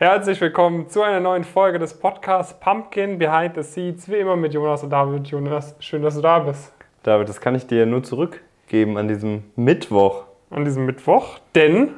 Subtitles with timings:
[0.00, 4.08] Herzlich willkommen zu einer neuen Folge des Podcasts Pumpkin Behind the Seats.
[4.08, 5.26] Wie immer mit Jonas und David.
[5.26, 6.72] Jonas, schön, dass du da bist.
[7.02, 10.22] David, das kann ich dir nur zurückgeben an diesem Mittwoch.
[10.50, 11.94] An diesem Mittwoch, denn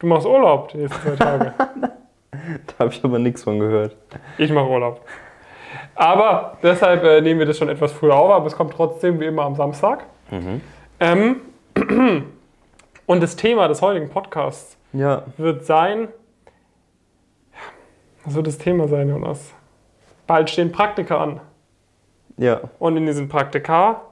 [0.00, 1.54] du machst Urlaub die nächsten zwei Tage.
[2.32, 3.94] da habe ich aber nichts von gehört.
[4.36, 5.02] Ich mache Urlaub.
[5.94, 9.26] Aber deshalb äh, nehmen wir das schon etwas früher auf, aber es kommt trotzdem wie
[9.26, 10.06] immer am Samstag.
[10.32, 10.60] Mhm.
[10.98, 11.36] Ähm,
[13.06, 15.22] und das Thema des heutigen Podcasts ja.
[15.36, 16.08] wird sein,
[18.24, 19.54] was wird das Thema sein, Jonas?
[20.26, 21.40] Bald stehen Praktika an.
[22.36, 22.60] Ja.
[22.78, 24.02] Und in diesen Praktika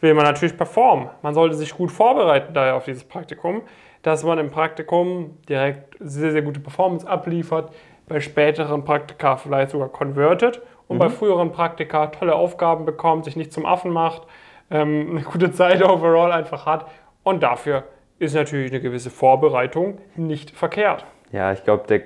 [0.00, 1.08] will man natürlich performen.
[1.22, 3.62] Man sollte sich gut vorbereiten daher auf dieses Praktikum,
[4.02, 7.72] dass man im Praktikum direkt sehr, sehr gute Performance abliefert,
[8.08, 11.00] bei späteren Praktika vielleicht sogar convertet und mhm.
[11.00, 14.22] bei früheren Praktika tolle Aufgaben bekommt, sich nicht zum Affen macht,
[14.70, 16.86] ähm, eine gute Zeit overall einfach hat.
[17.22, 17.84] Und dafür
[18.18, 21.04] ist natürlich eine gewisse Vorbereitung nicht verkehrt.
[21.30, 22.02] Ja, ich glaube, der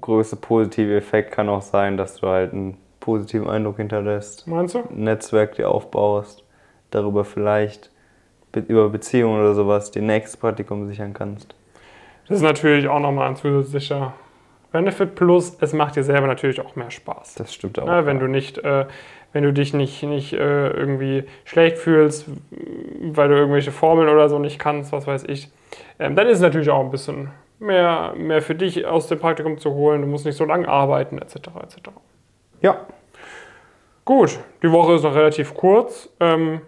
[0.00, 4.46] größte positive Effekt kann auch sein, dass du halt einen positiven Eindruck hinterlässt.
[4.46, 4.78] Meinst du?
[4.78, 6.44] Ein Netzwerk dir aufbaust,
[6.90, 7.90] darüber vielleicht
[8.54, 11.54] über Beziehungen oder sowas den nächsten Praktikum sichern kannst.
[12.28, 14.12] Das ist natürlich auch nochmal ein zusätzlicher
[14.72, 17.34] Benefit plus es macht dir selber natürlich auch mehr Spaß.
[17.34, 17.86] Das stimmt auch.
[17.86, 18.22] Ja, wenn ja.
[18.22, 18.86] du nicht, äh,
[19.32, 22.26] wenn du dich nicht, nicht äh, irgendwie schlecht fühlst,
[23.02, 25.50] weil du irgendwelche Formeln oder so nicht kannst, was weiß ich,
[25.98, 27.28] ähm, dann ist es natürlich auch ein bisschen
[27.62, 30.02] mehr, mehr für dich aus dem Praktikum zu holen.
[30.02, 31.36] Du musst nicht so lange arbeiten, etc.
[31.62, 31.90] etc.
[32.60, 32.86] Ja.
[34.04, 36.10] Gut, die Woche ist noch relativ kurz.
[36.20, 36.60] Ähm,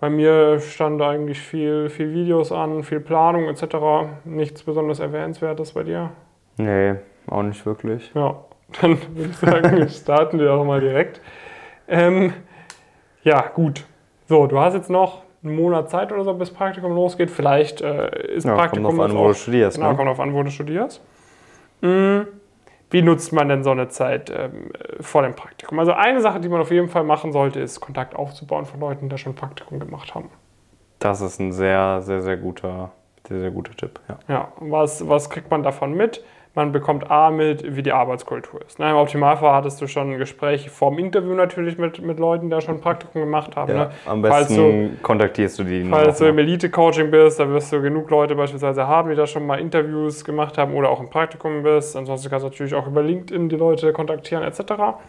[0.00, 3.76] bei mir stand eigentlich viel, viel Videos an, viel Planung etc.
[4.24, 6.10] Nichts besonders Erwähnenswertes bei dir?
[6.56, 6.96] Nee,
[7.28, 8.12] auch nicht wirklich.
[8.14, 8.44] Ja,
[8.80, 11.20] dann würde ich sagen, starten wir auch mal direkt.
[11.88, 12.32] Ähm,
[13.22, 13.84] ja, gut.
[14.26, 17.30] So, du hast jetzt noch einen Monat Zeit oder so, bis Praktikum losgeht.
[17.30, 18.86] Vielleicht äh, ist ja, Praktikum.
[18.86, 19.76] Kommt auf an, wo du studierst.
[19.76, 19.96] Genau, ne?
[19.96, 21.00] kommt auf an, wo du studierst.
[21.80, 22.26] Mhm.
[22.90, 25.78] Wie nutzt man denn so eine Zeit ähm, vor dem Praktikum?
[25.78, 29.08] Also eine Sache, die man auf jeden Fall machen sollte, ist Kontakt aufzubauen von Leuten,
[29.08, 30.30] die schon Praktikum gemacht haben.
[31.00, 32.92] Das ist ein sehr, sehr, sehr guter,
[33.26, 34.00] sehr, sehr guter Tipp.
[34.08, 36.22] Ja, ja was, was kriegt man davon mit?
[36.54, 38.78] Man bekommt A mit, wie die Arbeitskultur ist.
[38.78, 42.50] Ne, Im Optimalfall hattest du schon Gespräche vor dem Interview natürlich mit, mit Leuten, die
[42.50, 43.72] da schon ein Praktikum gemacht haben.
[43.72, 43.90] Ja, ne?
[44.06, 45.84] Am besten du, kontaktierst du die.
[45.90, 49.46] Falls du im Elite-Coaching bist, da wirst du genug Leute beispielsweise haben, die da schon
[49.46, 51.96] mal Interviews gemacht haben oder auch im Praktikum bist.
[51.96, 54.60] Ansonsten kannst du natürlich auch über LinkedIn die Leute kontaktieren etc.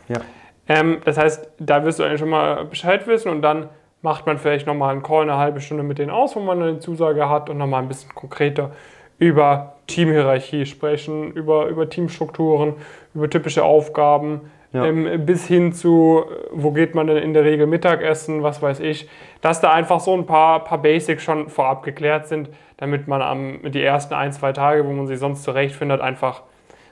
[0.08, 0.22] Ja.
[0.68, 3.70] Ähm, das heißt, da wirst du eigentlich schon mal Bescheid wissen und dann
[4.02, 6.80] macht man vielleicht nochmal einen Call eine halbe Stunde mit denen aus, wo man eine
[6.80, 8.72] Zusage hat und nochmal ein bisschen konkreter
[9.20, 12.74] über Teamhierarchie sprechen, über, über Teamstrukturen,
[13.14, 14.42] über typische Aufgaben,
[14.74, 14.86] ja.
[14.86, 19.08] ähm, bis hin zu, wo geht man denn in der Regel Mittagessen, was weiß ich,
[19.42, 23.60] dass da einfach so ein paar, paar Basics schon vorab geklärt sind, damit man am,
[23.72, 26.44] die ersten ein, zwei Tage, wo man sich sonst zurechtfindet, einfach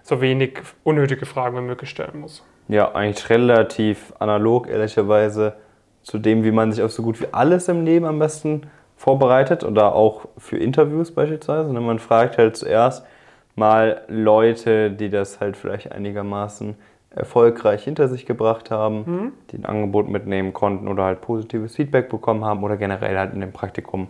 [0.02, 2.46] so wenig unnötige Fragen wie möglich stellen muss.
[2.68, 5.56] Ja, eigentlich relativ analog, ehrlicherweise,
[6.04, 8.64] zu dem, wie man sich auf so gut wie alles im Leben am besten
[9.04, 11.68] vorbereitet oder auch für Interviews beispielsweise.
[11.68, 11.82] Und ne?
[11.82, 13.06] man fragt halt zuerst
[13.54, 16.76] mal Leute, die das halt vielleicht einigermaßen
[17.10, 19.32] erfolgreich hinter sich gebracht haben, mhm.
[19.52, 23.42] die ein Angebot mitnehmen konnten oder halt positives Feedback bekommen haben oder generell halt in
[23.42, 24.08] dem Praktikum,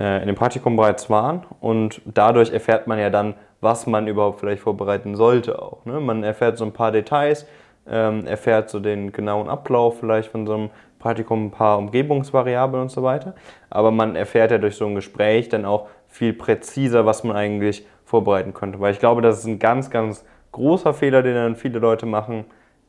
[0.00, 1.42] äh, in dem Praktikum bereits waren.
[1.60, 5.84] Und dadurch erfährt man ja dann, was man überhaupt vielleicht vorbereiten sollte auch.
[5.84, 6.00] Ne?
[6.00, 7.46] Man erfährt so ein paar Details,
[7.86, 10.70] ähm, erfährt so den genauen Ablauf vielleicht von so einem
[11.02, 13.34] Praktikum ein paar Umgebungsvariablen und so weiter.
[13.70, 17.84] Aber man erfährt ja durch so ein Gespräch dann auch viel präziser, was man eigentlich
[18.04, 18.78] vorbereiten könnte.
[18.78, 22.44] Weil ich glaube, das ist ein ganz, ganz großer Fehler, den dann viele Leute machen.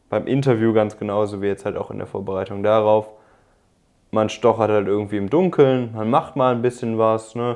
[0.10, 3.10] Beim Interview ganz genauso wie jetzt halt auch in der Vorbereitung darauf.
[4.12, 7.34] Man stochert halt irgendwie im Dunkeln, man macht mal ein bisschen was.
[7.34, 7.56] Ne?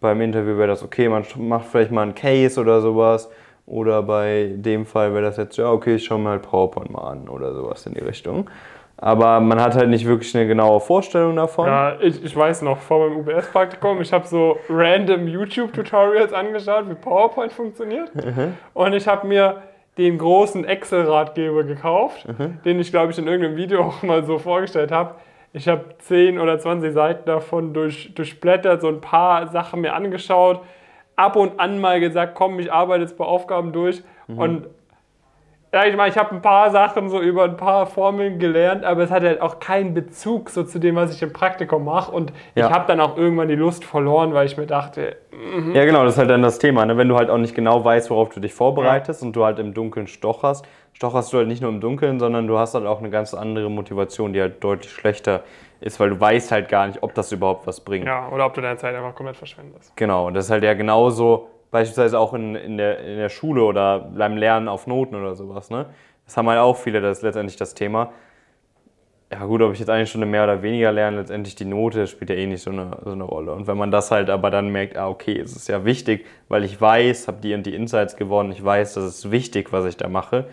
[0.00, 3.30] Beim Interview wäre das okay, man macht vielleicht mal einen Case oder sowas.
[3.66, 7.10] Oder bei dem Fall wäre das jetzt, ja, okay, ich schaue mir halt PowerPoint mal
[7.10, 8.48] an oder sowas in die Richtung.
[9.00, 11.66] Aber man hat halt nicht wirklich eine genaue Vorstellung davon.
[11.68, 16.94] Ja, ich, ich weiß noch, vor meinem UBS-Praktikum, ich habe so random YouTube-Tutorials angeschaut, wie
[16.94, 18.12] PowerPoint funktioniert.
[18.14, 18.54] Mhm.
[18.74, 19.62] Und ich habe mir
[19.98, 22.60] den großen Excel-Ratgeber gekauft, mhm.
[22.64, 25.14] den ich, glaube ich, in irgendeinem Video auch mal so vorgestellt habe.
[25.52, 30.60] Ich habe 10 oder 20 Seiten davon durch, durchblättert, so ein paar Sachen mir angeschaut,
[31.14, 34.02] ab und an mal gesagt, komm, ich arbeite jetzt bei Aufgaben durch.
[34.26, 34.38] Mhm.
[34.38, 34.66] Und
[35.70, 39.02] ja, ich meine, ich habe ein paar Sachen so über ein paar Formeln gelernt, aber
[39.02, 42.10] es hat halt auch keinen Bezug so zu dem, was ich im Praktikum mache.
[42.10, 42.66] Und ja.
[42.66, 45.16] ich habe dann auch irgendwann die Lust verloren, weil ich mir dachte.
[45.30, 46.86] Mm Ja, genau, das ist halt dann das Thema.
[46.86, 46.96] Ne?
[46.96, 49.26] Wenn du halt auch nicht genau weißt, worauf du dich vorbereitest ja.
[49.26, 52.58] und du halt im Dunkeln stocherst, stocherst du halt nicht nur im Dunkeln, sondern du
[52.58, 55.42] hast halt auch eine ganz andere Motivation, die halt deutlich schlechter
[55.80, 58.06] ist, weil du weißt halt gar nicht, ob das überhaupt was bringt.
[58.06, 59.94] Ja, oder ob du deine Zeit einfach komplett verschwendest.
[59.96, 63.62] Genau, und das ist halt ja genauso beispielsweise auch in, in, der, in der Schule
[63.62, 65.70] oder beim Lernen auf Noten oder sowas.
[65.70, 65.86] Ne?
[66.24, 68.12] Das haben halt auch viele, das ist letztendlich das Thema.
[69.30, 72.30] Ja gut, ob ich jetzt eine Stunde mehr oder weniger lerne, letztendlich die Note spielt
[72.30, 73.52] ja eh nicht so eine, so eine Rolle.
[73.52, 76.64] Und wenn man das halt aber dann merkt, ah okay, es ist ja wichtig, weil
[76.64, 79.98] ich weiß, habe die und die Insights gewonnen, ich weiß, das ist wichtig, was ich
[79.98, 80.46] da mache,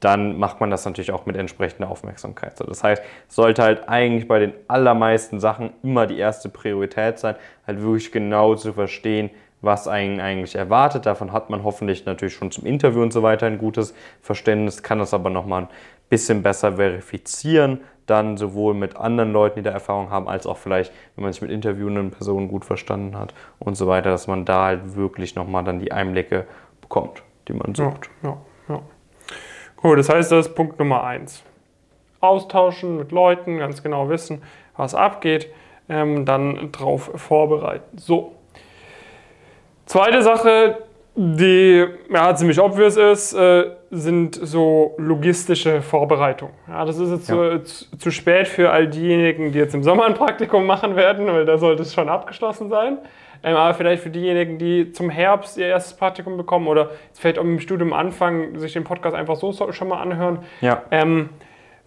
[0.00, 2.56] dann macht man das natürlich auch mit entsprechender Aufmerksamkeit.
[2.56, 7.36] So, das heißt, sollte halt eigentlich bei den allermeisten Sachen immer die erste Priorität sein,
[7.66, 11.06] halt wirklich genau zu verstehen, was einen eigentlich erwartet.
[11.06, 14.98] Davon hat man hoffentlich natürlich schon zum Interview und so weiter ein gutes Verständnis, kann
[14.98, 15.68] das aber nochmal ein
[16.08, 20.92] bisschen besser verifizieren, dann sowohl mit anderen Leuten, die da Erfahrung haben, als auch vielleicht,
[21.14, 24.66] wenn man sich mit interviewenden Personen gut verstanden hat und so weiter, dass man da
[24.66, 26.46] halt wirklich nochmal dann die Einblicke
[26.80, 28.08] bekommt, die man sucht.
[28.22, 28.82] Ja, ja, ja.
[29.76, 31.42] Gut, das heißt, das ist Punkt Nummer eins.
[32.20, 34.42] Austauschen mit Leuten, ganz genau wissen,
[34.76, 35.48] was abgeht,
[35.88, 37.98] ähm, dann drauf vorbereiten.
[37.98, 38.37] So.
[39.88, 40.82] Zweite Sache,
[41.16, 46.52] die ja, ziemlich obvious ist, äh, sind so logistische Vorbereitungen.
[46.68, 47.64] Ja, das ist jetzt ja.
[47.64, 51.46] zu, zu, spät für all diejenigen, die jetzt im Sommer ein Praktikum machen werden, weil
[51.46, 52.98] da sollte es schon abgeschlossen sein.
[53.42, 57.44] Ähm, aber vielleicht für diejenigen, die zum Herbst ihr erstes Praktikum bekommen oder vielleicht auch
[57.44, 60.40] im Studium anfangen, sich den Podcast einfach so schon mal anhören.
[60.60, 60.82] Ja.
[60.90, 61.30] Ähm,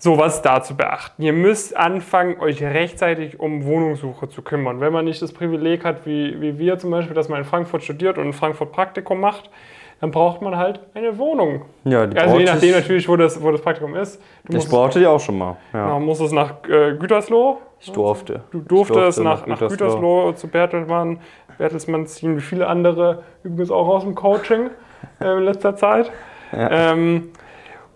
[0.02, 1.22] so, was da zu beachten.
[1.22, 4.80] Ihr müsst anfangen, euch rechtzeitig um Wohnungssuche zu kümmern.
[4.80, 7.84] Wenn man nicht das Privileg hat, wie, wie wir zum Beispiel, dass man in Frankfurt
[7.84, 9.52] studiert und in Frankfurt Praktikum macht,
[10.00, 11.66] dann braucht man halt eine Wohnung.
[11.84, 14.20] Ja, die also je nachdem natürlich, wo das, wo das Praktikum ist.
[14.46, 15.58] Du ich brauchte die auch schon mal.
[15.72, 15.90] Ja.
[15.90, 17.60] Man muss es nach äh, Gütersloh.
[17.80, 18.42] Ich durfte.
[18.50, 19.86] Du durftest nach, nach, Gütersloh.
[19.86, 21.20] Gütersloh zu Bertelsmann.
[21.60, 24.72] Bertelsmann ziehen wie viele andere übrigens auch aus dem Coaching
[25.20, 26.12] äh, in letzter Zeit.
[26.52, 26.92] Ja.
[26.92, 27.30] Ähm,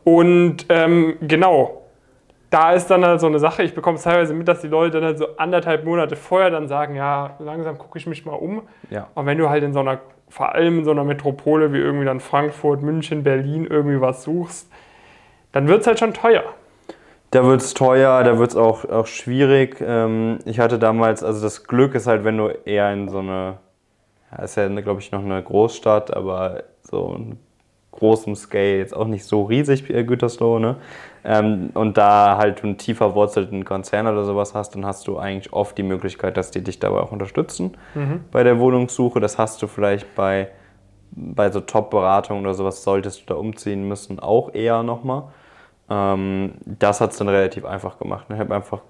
[0.03, 1.84] und ähm, genau,
[2.55, 5.01] da ist dann halt so eine Sache, ich bekomme es teilweise mit, dass die Leute
[5.01, 8.61] dann halt so anderthalb Monate vorher dann sagen, ja, langsam gucke ich mich mal um.
[8.89, 9.09] Ja.
[9.13, 9.99] Und wenn du halt in so einer,
[10.29, 14.71] vor allem in so einer Metropole wie irgendwie dann Frankfurt, München, Berlin irgendwie was suchst,
[15.51, 16.43] dann wird es halt schon teuer.
[17.31, 19.83] Da wird es teuer, da wird es auch, auch schwierig.
[19.85, 23.57] Ähm, ich hatte damals, also das Glück ist halt, wenn du eher in so eine,
[24.31, 27.37] ja, ist ja glaube ich noch eine Großstadt, aber so ein
[27.95, 30.77] großem Scale, jetzt auch nicht so riesig wie Gütersloh, ne?
[31.23, 35.51] Ähm, und da halt einen tiefer verwurzelten Konzern oder sowas hast, dann hast du eigentlich
[35.53, 38.25] oft die Möglichkeit, dass die dich dabei auch unterstützen mhm.
[38.31, 39.19] bei der Wohnungssuche.
[39.19, 40.49] Das hast du vielleicht bei,
[41.11, 45.23] bei so Top-Beratungen oder sowas, solltest du da umziehen müssen, auch eher nochmal.
[45.89, 48.27] Ähm, das hat es dann relativ einfach gemacht.
[48.29, 48.81] Ich habe einfach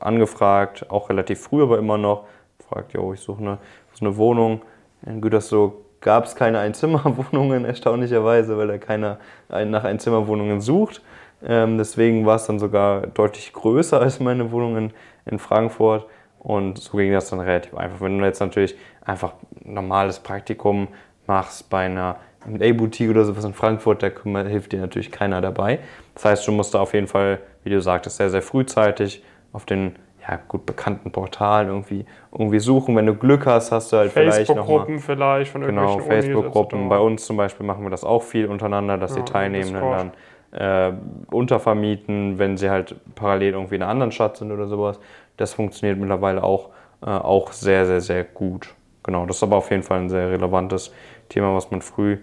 [0.00, 2.24] angefragt, auch relativ früh, aber immer noch,
[2.58, 3.58] gefragt, jo, ich suche eine,
[4.00, 4.62] eine Wohnung
[5.06, 9.18] in Gütersloh gab es keine Einzimmerwohnungen, erstaunlicherweise, weil da keiner
[9.48, 11.02] nach Einzimmerwohnungen sucht.
[11.44, 14.90] Ähm, deswegen war es dann sogar deutlich größer als meine Wohnung
[15.26, 16.06] in, Frankfurt.
[16.38, 18.00] Und so ging das dann relativ einfach.
[18.00, 19.34] Wenn du jetzt natürlich einfach
[19.64, 20.88] ein normales Praktikum
[21.26, 22.16] machst bei einer
[22.46, 24.08] MA-Boutique oder sowas in Frankfurt, da
[24.44, 25.80] hilft dir natürlich keiner dabei.
[26.14, 29.22] Das heißt, du musst da auf jeden Fall, wie du sagtest, sehr, sehr frühzeitig
[29.52, 29.96] auf den
[30.28, 32.94] ja, gut bekannten Portalen irgendwie, irgendwie suchen.
[32.96, 36.88] Wenn du Glück hast, hast du halt vielleicht noch Facebook-Gruppen vielleicht von Genau, Facebook-Gruppen.
[36.88, 40.12] Bei uns zum Beispiel machen wir das auch viel untereinander, dass ja, die Teilnehmenden
[40.52, 40.92] dann äh,
[41.30, 45.00] untervermieten, wenn sie halt parallel irgendwie in einer anderen Stadt sind oder sowas.
[45.38, 46.70] Das funktioniert mittlerweile auch,
[47.02, 48.74] äh, auch sehr, sehr, sehr gut.
[49.02, 50.92] Genau, das ist aber auf jeden Fall ein sehr relevantes
[51.30, 52.18] Thema, was man früh,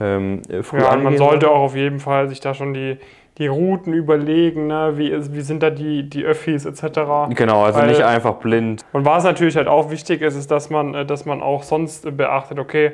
[0.00, 2.98] ähm, früh Ja, man sollte auch auf jeden Fall sich da schon die,
[3.38, 4.94] die Routen überlegen, ne?
[4.96, 7.30] wie, wie sind da die, die Öffis etc.
[7.30, 8.84] Genau, also Weil, nicht einfach blind.
[8.92, 12.16] Und was natürlich halt auch wichtig ist, ist, dass man, äh, dass man auch sonst
[12.16, 12.92] beachtet, okay,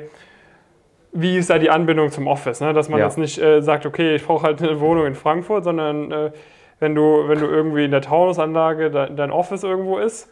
[1.11, 2.61] wie ist da die Anbindung zum Office?
[2.61, 2.73] Ne?
[2.73, 3.05] Dass man ja.
[3.05, 6.31] jetzt nicht äh, sagt, okay, ich brauche halt eine Wohnung in Frankfurt, sondern äh,
[6.79, 10.31] wenn, du, wenn du irgendwie in der Taunusanlage dein, dein Office irgendwo ist,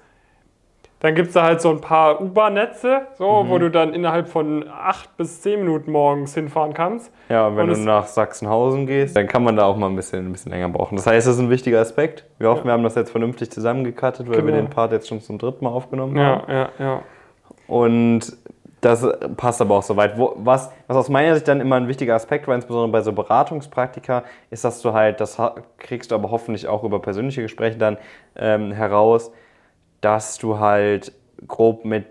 [1.04, 3.50] dann gibt es da halt so ein paar U-Bahn-Netze, so, mhm.
[3.50, 7.12] wo du dann innerhalb von acht bis zehn Minuten morgens hinfahren kannst.
[7.28, 9.98] Ja, und wenn und du nach Sachsenhausen gehst, dann kann man da auch mal ein
[9.98, 10.96] bisschen, ein bisschen länger brauchen.
[10.96, 12.24] Das heißt, das ist ein wichtiger Aspekt.
[12.40, 12.66] Wir hoffen, ja.
[12.68, 14.48] wir haben das jetzt vernünftig zusammengekattet, weil genau.
[14.48, 16.50] wir den Part jetzt schon zum dritten Mal aufgenommen haben.
[16.50, 17.02] Ja, ja, ja.
[17.68, 18.38] Und
[18.80, 19.06] das
[19.36, 20.14] passt aber auch soweit.
[20.18, 24.24] Was, was aus meiner Sicht dann immer ein wichtiger Aspekt war, insbesondere bei so Beratungspraktika,
[24.52, 25.38] ist, dass du halt, das
[25.80, 27.98] kriegst du aber hoffentlich auch über persönliche Gespräche dann
[28.38, 29.34] ähm, heraus,
[30.04, 31.14] dass du halt
[31.48, 32.06] grob mit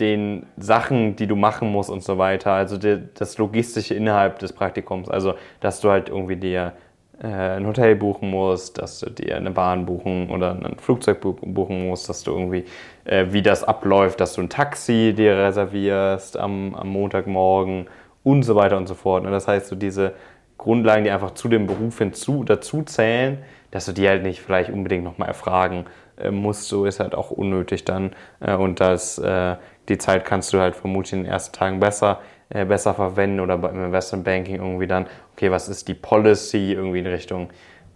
[0.00, 4.52] den Sachen, die du machen musst und so weiter, also die, das Logistische innerhalb des
[4.52, 6.72] Praktikums, also dass du halt irgendwie dir
[7.22, 11.88] äh, ein Hotel buchen musst, dass du dir eine Bahn buchen oder ein Flugzeug buchen
[11.88, 12.64] musst, dass du irgendwie,
[13.04, 17.86] äh, wie das abläuft, dass du ein Taxi dir reservierst am, am Montagmorgen
[18.24, 19.24] und so weiter und so fort.
[19.24, 20.12] Und das heißt, so diese
[20.58, 23.38] Grundlagen, die einfach zu dem Beruf hinzu, dazu zählen,
[23.70, 25.86] dass du die halt nicht vielleicht unbedingt nochmal erfragen
[26.30, 28.12] musst, so ist halt auch unnötig dann.
[28.40, 29.56] Äh, und das äh,
[29.88, 33.58] die Zeit kannst du halt vermutlich in den ersten Tagen besser, äh, besser verwenden oder
[33.58, 37.50] beim Investment Banking irgendwie dann, okay, was ist die Policy irgendwie in Richtung,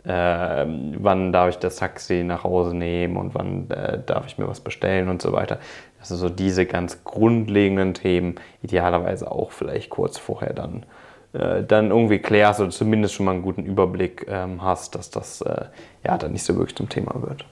[0.05, 0.65] äh,
[0.99, 4.61] wann darf ich das Taxi nach Hause nehmen und wann äh, darf ich mir was
[4.61, 5.59] bestellen und so weiter.
[6.01, 10.87] Also so diese ganz grundlegenden Themen, idealerweise auch vielleicht kurz vorher dann,
[11.35, 15.43] äh, dann irgendwie klärst oder zumindest schon mal einen guten Überblick ähm, hast, dass das
[15.43, 15.67] äh,
[16.07, 17.45] ja dann nicht so wirklich zum Thema wird.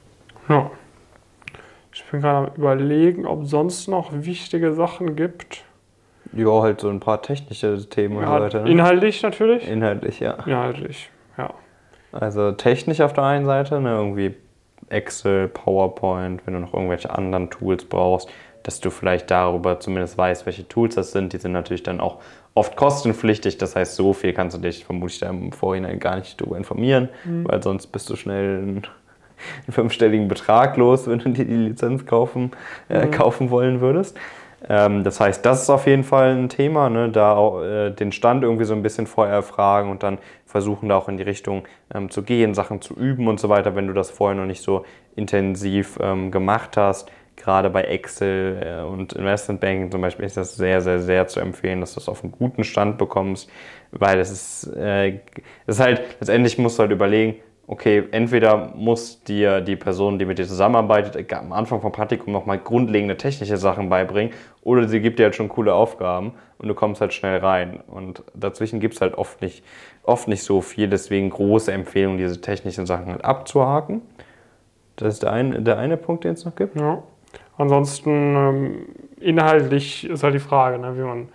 [0.49, 0.71] Ja.
[1.93, 5.65] Ich bin gerade am überlegen, ob sonst noch wichtige Sachen gibt.
[6.33, 8.63] Ja, halt so ein paar technische Themen Ja, und so weiter.
[8.63, 8.71] Ne?
[8.71, 9.69] Inhaltlich natürlich.
[9.69, 10.35] Inhaltlich, ja.
[10.47, 11.51] Inhaltlich, ja.
[12.13, 14.35] Also technisch auf der einen Seite, ne, irgendwie
[14.89, 18.29] Excel, PowerPoint, wenn du noch irgendwelche anderen Tools brauchst,
[18.63, 21.33] dass du vielleicht darüber zumindest weißt, welche Tools das sind.
[21.33, 22.19] Die sind natürlich dann auch
[22.55, 23.59] oft kostenpflichtig.
[23.59, 27.09] Das heißt, so viel kannst du dich vermutlich da im Vorhinein gar nicht darüber informieren,
[27.25, 28.83] weil sonst bist du schnell
[29.67, 32.53] einen, fünfstelligen Betrag los, wenn du dir die Lizenz kaufen,
[32.89, 34.17] äh, kaufen wollen würdest.
[34.69, 37.11] Ähm, das heißt, das ist auf jeden Fall ein Thema, ne?
[37.11, 40.97] da auch, äh, den Stand irgendwie so ein bisschen vorher erfragen und dann versuchen, da
[40.97, 41.65] auch in die Richtung
[41.95, 44.63] ähm, zu gehen, Sachen zu üben und so weiter, wenn du das vorher noch nicht
[44.63, 47.11] so intensiv ähm, gemacht hast.
[47.37, 51.81] Gerade bei Excel äh, und Investmentbanking zum Beispiel ist das sehr, sehr, sehr zu empfehlen,
[51.81, 53.49] dass du das auf einen guten Stand bekommst,
[53.93, 55.21] weil es ist, äh,
[55.67, 57.37] es ist halt, letztendlich musst du halt überlegen,
[57.69, 62.59] okay, entweder muss dir die Person, die mit dir zusammenarbeitet, am Anfang vom Praktikum nochmal
[62.59, 64.33] grundlegende technische Sachen beibringen
[64.63, 67.81] oder sie gibt dir halt schon coole Aufgaben und du kommst halt schnell rein.
[67.87, 69.63] Und dazwischen gibt es halt oft nicht,
[70.03, 74.01] oft nicht so viel, deswegen große Empfehlung, diese technischen Sachen halt abzuhaken.
[74.97, 76.75] Das ist der eine, der eine Punkt, den es noch gibt.
[76.81, 77.03] ja.
[77.59, 78.79] Ansonsten ähm,
[79.21, 81.29] inhaltlich ist halt die Frage, ne, wie man,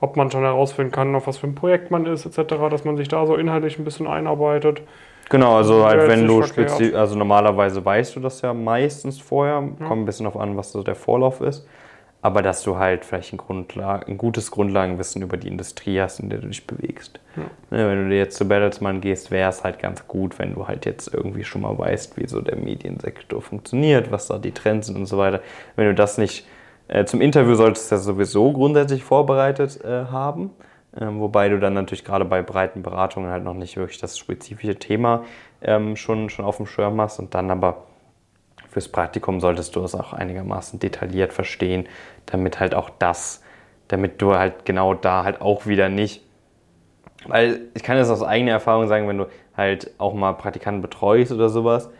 [0.00, 2.96] ob man schon herausfinden kann, auf was für ein Projekt man ist, etc., dass man
[2.96, 4.82] sich da so inhaltlich ein bisschen einarbeitet.
[5.28, 9.62] Genau, also Ja, halt, wenn du spezi also normalerweise weißt du das ja meistens vorher,
[9.86, 11.66] kommt ein bisschen auf an, was so der Vorlauf ist,
[12.22, 16.30] aber dass du halt vielleicht ein, Grundlag ein gutes Grundlagenwissen über die Industrie hast, in
[16.30, 17.20] der du dich bewegst.
[17.70, 20.66] Ne, wenn du dir jetzt zu Bertelsmann gehst, wäre es halt ganz gut, wenn du
[20.66, 24.88] halt jetzt irgendwie schon mal weißt, wie so der Mediensektor funktioniert, was da die Trends
[24.88, 25.40] sind und so weiter.
[25.76, 26.46] Wenn du das nicht
[26.88, 30.50] äh, zum Interview solltest du das sowieso grundsätzlich vorbereitet äh, haben.
[30.96, 34.76] Ähm, wobei du dann natürlich gerade bei breiten Beratungen halt noch nicht wirklich das spezifische
[34.76, 35.24] Thema
[35.60, 37.18] ähm, schon, schon auf dem Schirm hast.
[37.18, 37.86] Und dann aber
[38.68, 41.86] fürs Praktikum solltest du es auch einigermaßen detailliert verstehen,
[42.26, 43.42] damit halt auch das,
[43.88, 46.22] damit du halt genau da halt auch wieder nicht
[47.26, 49.26] weil ich kann das aus eigener Erfahrung sagen, wenn du
[49.56, 51.90] halt auch mal Praktikanten betreust oder sowas,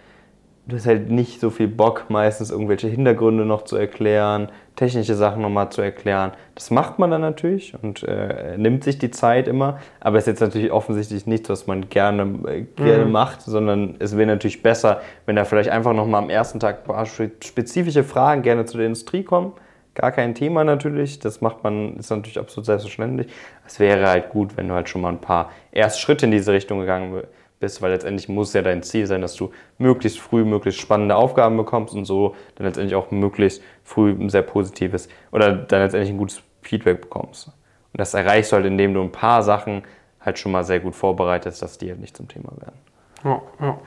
[0.68, 5.42] du hast halt nicht so viel Bock, meistens irgendwelche Hintergründe noch zu erklären, technische Sachen
[5.42, 6.32] nochmal zu erklären.
[6.54, 10.28] Das macht man dann natürlich und äh, nimmt sich die Zeit immer, aber es ist
[10.28, 15.00] jetzt natürlich offensichtlich nichts, was man gerne, äh, gerne macht, sondern es wäre natürlich besser,
[15.26, 18.76] wenn da vielleicht einfach nochmal am ersten Tag ein paar spe- spezifische Fragen gerne zu
[18.76, 19.52] der Industrie kommen.
[19.94, 23.26] Gar kein Thema natürlich, das macht man, ist natürlich absolut selbstverständlich.
[23.66, 26.52] Es wäre halt gut, wenn du halt schon mal ein paar erste Schritte in diese
[26.52, 27.22] Richtung gegangen
[27.60, 31.56] bist, weil letztendlich muss ja dein Ziel sein, dass du möglichst früh möglichst spannende Aufgaben
[31.56, 36.18] bekommst und so dann letztendlich auch möglichst früh ein sehr positives oder dann letztendlich ein
[36.18, 37.48] gutes Feedback bekommst.
[37.48, 39.82] Und das erreichst du halt, indem du ein paar Sachen
[40.20, 42.78] halt schon mal sehr gut vorbereitest, dass die halt nicht zum Thema werden.
[43.24, 43.78] Ja, ja.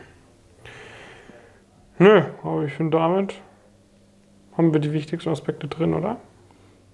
[2.00, 3.36] Nö, aber ich finde, damit
[4.58, 6.18] haben wir die wichtigsten Aspekte drin, oder?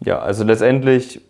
[0.02, 1.22] Ja, also letztendlich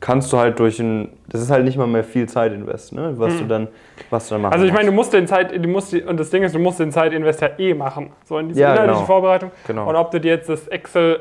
[0.00, 3.14] kannst du halt durch ein, das ist halt nicht mal mehr viel Zeit invest, ne?
[3.16, 3.68] was du dann,
[4.10, 5.12] was du dann machen Also ich meine, du musst.
[5.12, 7.74] den Zeit, du musst die, und das Ding ist, du musst den Zeitinvest ja eh
[7.74, 9.06] machen, so in diese Ja, inhaltliche genau.
[9.06, 9.50] Vorbereitung.
[9.66, 9.88] Genau.
[9.88, 11.20] Und ob du dir jetzt das Excel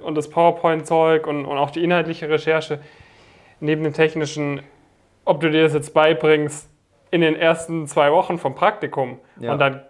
[0.00, 2.78] äh, und das PowerPoint-Zeug und, und auch die inhaltliche Recherche
[3.60, 4.60] neben dem technischen,
[5.24, 6.68] ob du dir das jetzt beibringst
[7.10, 9.52] in den ersten zwei Wochen vom Praktikum Ja.
[9.52, 9.82] und dann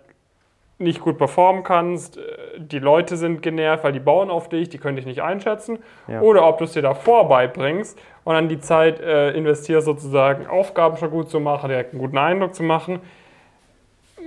[0.83, 2.21] nicht gut performen kannst, äh,
[2.59, 5.79] die Leute sind genervt, weil die bauen auf dich, die können dich nicht einschätzen.
[6.09, 6.21] Ja.
[6.21, 10.97] Oder ob du es dir davor beibringst und dann die Zeit äh, investierst, sozusagen Aufgaben
[10.97, 13.01] schon gut zu machen, direkt einen guten Eindruck zu machen.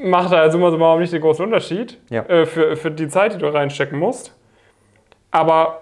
[0.03, 2.23] Macht da also immer so mal nicht den großen Unterschied Ja.
[2.23, 4.35] äh, für, für die Zeit, die du reinstecken musst.
[5.31, 5.81] Aber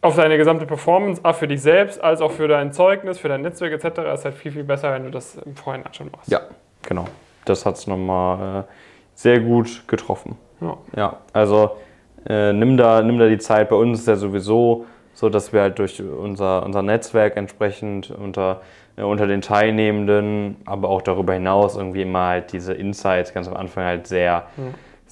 [0.00, 3.42] auf deine gesamte Performance, auch für dich selbst, als auch für dein Zeugnis, für dein
[3.42, 6.28] Netzwerk etc., ist halt viel, viel besser, wenn du das im Vorhinein schon machst.
[6.30, 6.40] Ja,
[6.82, 7.06] genau.
[7.44, 8.64] Das hat es nochmal äh,
[9.14, 10.36] sehr gut getroffen.
[10.60, 10.76] Ja.
[10.96, 11.72] Ja, also
[12.28, 13.68] äh, nimm, da, nimm da die Zeit.
[13.68, 18.62] Bei uns ist ja sowieso so, dass wir halt durch unser, unser Netzwerk entsprechend unter,
[18.96, 23.54] äh, unter den Teilnehmenden, aber auch darüber hinaus irgendwie immer halt diese Insights ganz am
[23.54, 24.46] Anfang halt sehr,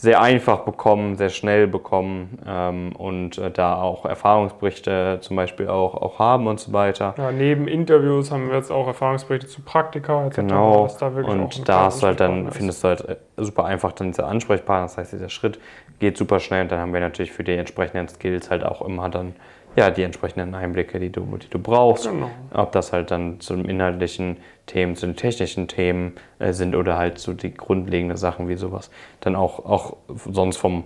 [0.01, 5.93] sehr einfach bekommen, sehr schnell bekommen ähm, und äh, da auch Erfahrungsberichte zum Beispiel auch,
[5.93, 7.15] auch haben und so weiter.
[7.19, 10.37] Ja, neben Interviews haben wir jetzt auch Erfahrungsberichte zu Praktika etc.
[10.37, 10.89] Genau.
[10.99, 14.25] da und da hast du halt dann, findest du halt äh, super einfach dann diese
[14.25, 14.87] Ansprechpartner.
[14.87, 15.61] Das heißt, dieser Schritt
[15.99, 19.11] geht super schnell und dann haben wir natürlich für die entsprechenden Skills halt auch immer
[19.11, 19.35] dann
[19.77, 22.09] ja, die entsprechenden Einblicke, die du, die du brauchst.
[22.11, 22.31] Genau.
[22.53, 26.97] Ob das halt dann zu den inhaltlichen Themen, zu den technischen Themen äh, sind oder
[26.97, 29.97] halt so die grundlegenden Sachen wie sowas dann auch, auch
[30.27, 30.85] sonst vom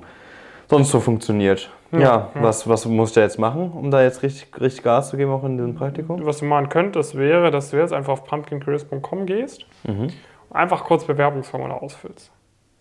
[0.69, 1.71] sonst so funktioniert.
[1.93, 5.17] Ja, ja, Was, was musst du jetzt machen, um da jetzt richtig, richtig Gas zu
[5.17, 6.25] geben, auch in diesem Praktikum?
[6.25, 10.05] Was du machen könntest, wäre, dass du jetzt einfach auf pumpkincareers.com gehst Mhm.
[10.49, 12.33] und einfach kurz Bewerbungsformular ausfüllst.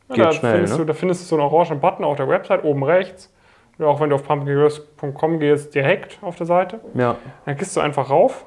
[0.09, 0.79] Ja, da, schnell, findest ne?
[0.79, 3.32] du, da findest du so einen orangen Button auf der Website oben rechts.
[3.79, 6.79] Oder auch wenn du auf pumpkincareers.com gehst, direkt auf der Seite.
[6.93, 7.15] Ja,
[7.45, 8.45] Dann gehst du einfach rauf.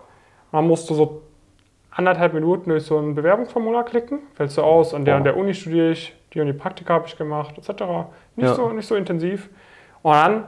[0.53, 1.23] Dann musst du so
[1.91, 4.21] anderthalb Minuten durch so ein Bewerbungsformular klicken.
[4.35, 5.19] Fällst du aus, an der Oh.
[5.19, 8.09] und der Uni studiere ich, die und die Praktika habe ich gemacht, etc.
[8.37, 8.55] Nicht, Ja.
[8.55, 9.49] so, nicht so intensiv.
[10.03, 10.45] Und dann,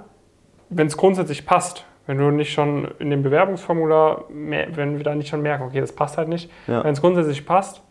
[0.69, 5.29] wenn es grundsätzlich passt, wenn du nicht schon in dem Bewerbungsformular, wenn wir da nicht
[5.29, 6.85] schon merken, okay, das passt halt nicht, Ja.
[6.85, 7.83] wenn es grundsätzlich passt,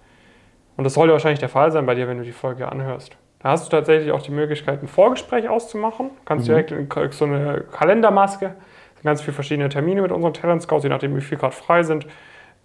[0.78, 3.50] und das sollte wahrscheinlich der Fall sein bei dir, wenn du die Folge anhörst, da
[3.50, 6.10] hast du tatsächlich auch die Möglichkeit, ein Vorgespräch auszumachen.
[6.10, 8.56] Du kannst direkt in so eine Kalendermaske,
[9.04, 12.08] ganz viele verschiedene Termine mit unseren Talent Scouts, je nachdem, wie viel gerade frei sind.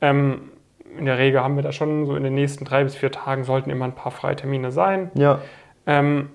[0.00, 0.50] Ähm,
[0.98, 3.44] in der Regel haben wir da schon so in den nächsten drei bis vier Tagen
[3.44, 5.10] sollten immer ein paar freie Termine sein.
[5.14, 5.40] ja,
[5.86, 6.30] Ähm,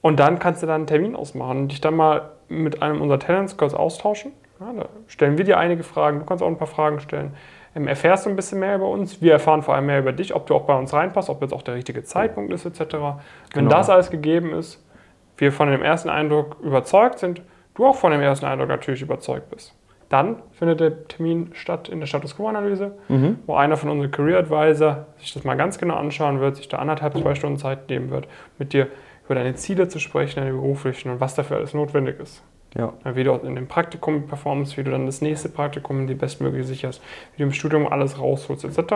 [0.00, 3.18] und dann kannst du dann einen Termin ausmachen und dich dann mal mit einem unserer
[3.18, 4.32] Talent Scouts austauschen.
[4.60, 7.34] Ja, da stellen wir dir einige Fragen, du kannst auch ein paar Fragen stellen.
[7.86, 9.20] Erfährst du ein bisschen mehr über uns.
[9.20, 11.52] Wir erfahren vor allem mehr über dich, ob du auch bei uns reinpasst, ob jetzt
[11.52, 12.80] auch der richtige Zeitpunkt ist, etc.
[12.80, 13.14] Wenn
[13.52, 13.70] Genau.
[13.70, 14.82] das alles gegeben ist,
[15.36, 17.42] wir von dem ersten Eindruck überzeugt sind,
[17.74, 19.74] du auch von dem ersten Eindruck natürlich überzeugt bist.
[20.08, 23.40] Dann findet der Termin statt in der Status Quo-Analyse, Mhm.
[23.46, 26.78] wo einer von unseren Career Advisor sich das mal ganz genau anschauen wird, sich da
[26.78, 28.28] anderthalb, zwei Stunden Zeit nehmen wird,
[28.58, 28.86] mit dir
[29.26, 32.42] über deine Ziele zu sprechen, deine beruflichen und was dafür alles notwendig ist.
[32.76, 36.64] Ja, Wie du in dem Praktikum performst, wie du dann das nächste Praktikum die bestmögliche
[36.64, 37.02] sicherst,
[37.34, 38.94] wie du im Studium alles rausholst, etc.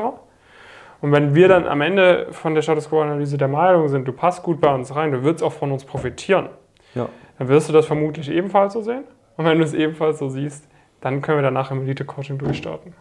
[1.01, 4.43] Und wenn wir dann am Ende von der Status Quo-Analyse der Meinung sind, du passt
[4.43, 6.51] gut bei uns rein, du wirst auch von uns profitieren,
[6.95, 7.09] ja.
[7.39, 9.05] dann wirst du das vermutlich ebenfalls so sehen.
[9.37, 10.69] Und wenn du es ebenfalls so siehst,
[11.01, 12.93] dann können wir danach im Elite-Coaching durchstarten.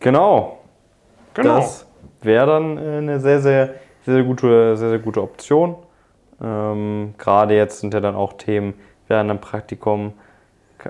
[0.00, 0.58] Genau.
[1.32, 1.56] Genau.
[1.56, 1.86] Das
[2.20, 5.76] wäre dann äh, eine sehr, sehr, sehr, sehr gute, sehr, sehr gute Option.
[6.42, 8.74] Ähm, Gerade jetzt sind ja dann auch Themen
[9.08, 10.12] während einem Praktikum.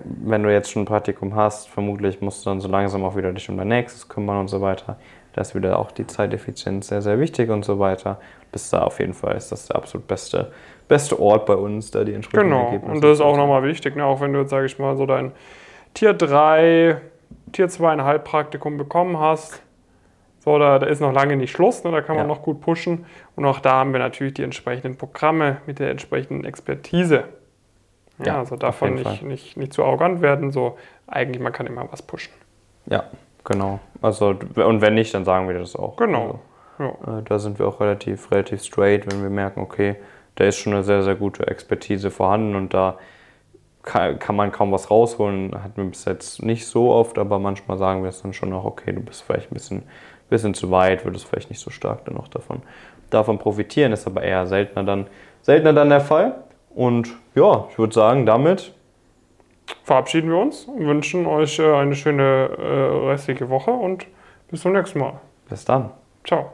[0.04, 3.32] Wenn du jetzt schon ein Praktikum hast, vermutlich musst du dann so langsam auch wieder
[3.32, 4.96] dich um dein nächstes kümmern und so weiter.
[5.32, 8.20] Da ist wieder auch die Zeiteffizienz sehr, sehr wichtig und so weiter.
[8.52, 10.52] Bis da auf jeden Fall ist das der absolut beste,
[10.88, 13.96] beste Ort bei uns, da die entsprechenden Genau, Ergebnisse und das ist auch nochmal wichtig,
[13.96, 14.04] ne?
[14.04, 15.32] auch wenn du jetzt, sage ich mal, so dein
[15.94, 17.00] Tier 3,
[17.52, 19.62] Tier 2,5 Praktikum bekommen hast.
[20.40, 21.90] So, da, da ist noch lange nicht Schluss, ne?
[21.92, 22.28] da kann man Ja.
[22.34, 23.06] noch gut pushen.
[23.36, 27.24] Und auch da haben wir natürlich die entsprechenden Programme mit der entsprechenden Expertise.
[28.18, 30.50] Ja, Ja, also davon nicht, nicht, nicht zu arrogant werden.
[30.50, 30.76] So,
[31.06, 32.32] eigentlich, man kann immer was pushen.
[32.86, 33.04] Ja,
[33.44, 33.80] genau.
[34.02, 35.96] Also, und wenn nicht, dann sagen wir das auch.
[35.96, 36.40] Genau.
[36.78, 37.18] Ja.
[37.18, 39.96] Äh, Da sind wir auch relativ, relativ straight, wenn wir merken, okay,
[40.36, 42.98] da ist schon eine sehr, sehr gute Expertise vorhanden und da
[43.82, 45.52] kann, kann man kaum was rausholen.
[45.62, 48.64] Hatten wir bis jetzt nicht so oft, aber manchmal sagen wir es dann schon auch,
[48.64, 49.82] okay, du bist vielleicht ein bisschen,
[50.28, 52.62] bisschen zu weit, würdest vielleicht nicht so stark dann noch davon,
[53.10, 53.92] davon profitieren.
[53.92, 55.06] Ist aber eher seltener dann,
[55.42, 56.34] seltener dann der Fall.
[56.74, 58.72] Und ja, ich würde sagen, damit
[59.84, 64.06] Verabschieden wir uns und wünschen euch äh, eine schöne äh, restliche Woche und
[64.50, 65.14] bis zum nächsten Mal.
[65.48, 65.90] bis dann.
[66.24, 66.52] Ciao.